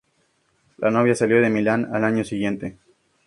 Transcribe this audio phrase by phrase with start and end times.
[0.79, 2.79] La novia salió de Milán al año siguiente.